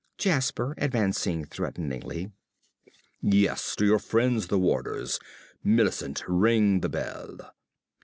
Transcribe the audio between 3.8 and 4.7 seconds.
your friends, the